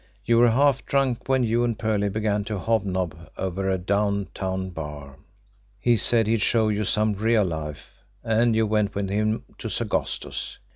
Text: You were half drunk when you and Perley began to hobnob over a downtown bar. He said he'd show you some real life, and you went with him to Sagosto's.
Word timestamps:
You 0.25 0.39
were 0.39 0.49
half 0.49 0.83
drunk 0.87 1.29
when 1.29 1.43
you 1.43 1.63
and 1.63 1.77
Perley 1.77 2.09
began 2.09 2.43
to 2.45 2.57
hobnob 2.57 3.29
over 3.37 3.69
a 3.69 3.77
downtown 3.77 4.71
bar. 4.71 5.17
He 5.79 5.95
said 5.95 6.25
he'd 6.25 6.41
show 6.41 6.69
you 6.69 6.85
some 6.85 7.13
real 7.13 7.43
life, 7.45 7.97
and 8.23 8.55
you 8.55 8.65
went 8.65 8.95
with 8.95 9.11
him 9.11 9.43
to 9.59 9.69
Sagosto's. 9.69 10.57